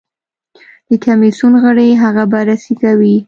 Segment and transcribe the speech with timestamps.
[0.89, 3.15] د کمېسیون غړي هغه بررسي کوي.